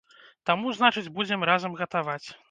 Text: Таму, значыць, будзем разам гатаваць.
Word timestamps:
Таму, 0.49 0.71
значыць, 0.77 1.11
будзем 1.19 1.45
разам 1.49 1.77
гатаваць. 1.83 2.23